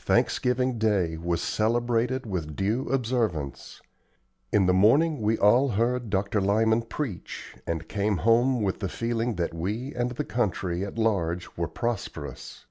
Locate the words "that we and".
9.34-10.12